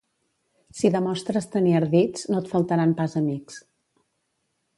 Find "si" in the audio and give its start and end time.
0.77-0.89